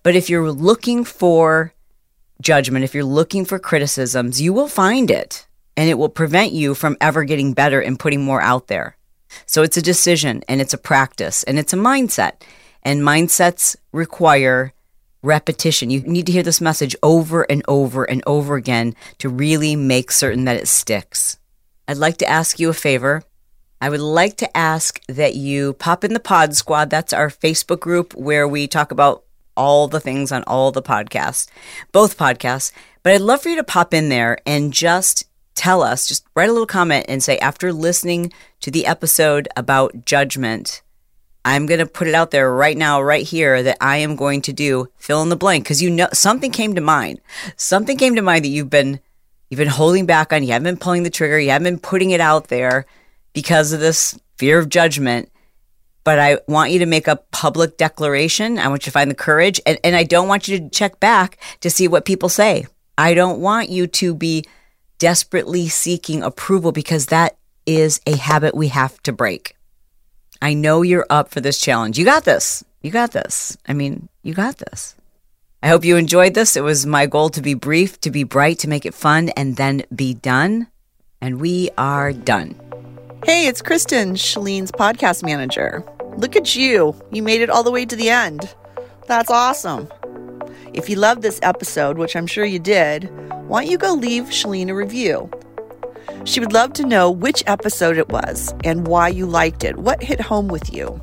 [0.02, 1.74] But if you're looking for
[2.40, 5.46] judgment, if you're looking for criticisms, you will find it
[5.76, 8.96] and it will prevent you from ever getting better and putting more out there.
[9.46, 12.42] So it's a decision and it's a practice and it's a mindset.
[12.82, 14.72] And mindsets require
[15.22, 15.90] repetition.
[15.90, 20.10] You need to hear this message over and over and over again to really make
[20.10, 21.38] certain that it sticks.
[21.86, 23.22] I'd like to ask you a favor.
[23.80, 26.90] I would like to ask that you pop in the Pod Squad.
[26.90, 29.24] That's our Facebook group where we talk about
[29.56, 31.48] all the things on all the podcasts,
[31.92, 32.72] both podcasts.
[33.02, 36.48] But I'd love for you to pop in there and just tell us, just write
[36.48, 40.82] a little comment and say, after listening to the episode about judgment,
[41.44, 44.42] I'm going to put it out there right now, right here, that I am going
[44.42, 47.20] to do fill in the blank because you know something came to mind.
[47.56, 49.00] Something came to mind that you've been
[49.48, 50.42] you've been holding back on.
[50.42, 51.38] You haven't been pulling the trigger.
[51.38, 52.86] You haven't been putting it out there
[53.32, 55.30] because of this fear of judgment.
[56.04, 58.58] But I want you to make a public declaration.
[58.58, 60.98] I want you to find the courage, and, and I don't want you to check
[60.98, 62.66] back to see what people say.
[62.96, 64.44] I don't want you to be
[64.98, 67.36] desperately seeking approval because that
[67.66, 69.56] is a habit we have to break.
[70.42, 71.98] I know you're up for this challenge.
[71.98, 72.64] You got this.
[72.80, 73.58] You got this.
[73.68, 74.96] I mean, you got this.
[75.62, 76.56] I hope you enjoyed this.
[76.56, 79.56] It was my goal to be brief, to be bright, to make it fun, and
[79.56, 80.68] then be done.
[81.20, 82.58] And we are done.
[83.26, 85.84] Hey, it's Kristen, Chalene's podcast manager.
[86.16, 86.98] Look at you.
[87.10, 88.54] You made it all the way to the end.
[89.06, 89.88] That's awesome.
[90.72, 93.10] If you loved this episode, which I'm sure you did,
[93.46, 95.30] why don't you go leave Chalene a review?
[96.24, 99.78] She would love to know which episode it was and why you liked it.
[99.78, 101.00] What hit home with you?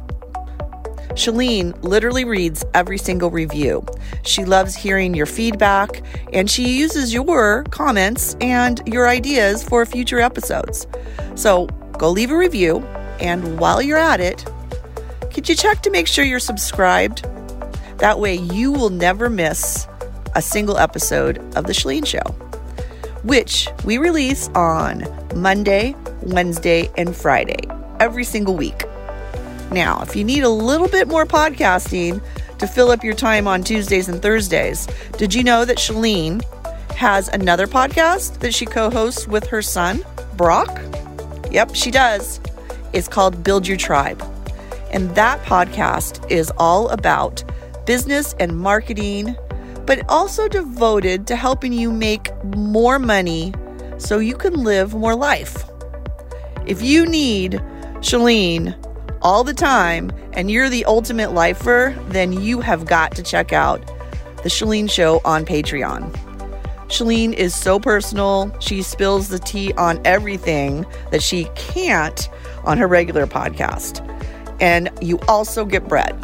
[1.18, 3.84] Chalene literally reads every single review.
[4.24, 10.20] She loves hearing your feedback and she uses your comments and your ideas for future
[10.20, 10.86] episodes.
[11.34, 11.66] So
[11.98, 12.80] go leave a review,
[13.20, 14.46] and while you're at it,
[15.34, 17.26] could you check to make sure you're subscribed?
[17.98, 19.88] That way, you will never miss
[20.36, 22.47] a single episode of The Chalene Show
[23.28, 25.06] which we release on
[25.36, 27.60] Monday, Wednesday, and Friday
[28.00, 28.86] every single week.
[29.70, 32.22] Now, if you need a little bit more podcasting
[32.58, 36.42] to fill up your time on Tuesdays and Thursdays, did you know that Chalene
[36.92, 40.00] has another podcast that she co hosts with her son,
[40.38, 40.80] Brock?
[41.52, 42.40] Yep, she does.
[42.94, 44.24] It's called Build Your Tribe.
[44.92, 47.44] And that podcast is all about
[47.86, 49.36] business and marketing
[49.88, 53.54] but also devoted to helping you make more money
[53.98, 55.64] so you can live more life.
[56.68, 57.54] If you need
[58.02, 58.76] Chalene
[59.22, 63.80] all the time and you're the ultimate lifer, then you have got to check out
[64.44, 66.12] The Chalene Show on Patreon.
[66.90, 68.54] Chalene is so personal.
[68.60, 72.30] She spills the tea on everything that she can't
[72.66, 74.04] on her regular podcast.
[74.60, 76.16] And you also get Bret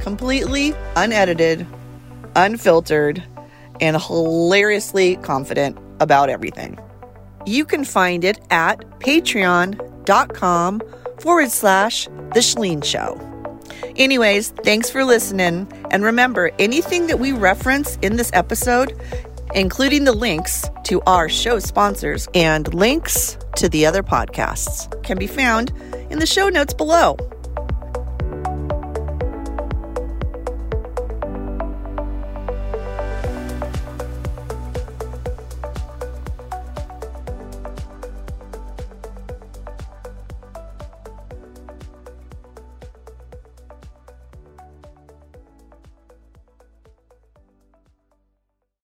[0.00, 1.66] completely unedited
[2.36, 3.22] unfiltered,
[3.80, 6.78] and hilariously confident about everything.
[7.46, 10.82] You can find it at patreon.com
[11.20, 13.18] forward slash The Chalene Show.
[13.96, 15.70] Anyways, thanks for listening.
[15.90, 18.94] And remember, anything that we reference in this episode,
[19.54, 25.26] including the links to our show sponsors and links to the other podcasts, can be
[25.26, 25.72] found
[26.10, 27.16] in the show notes below.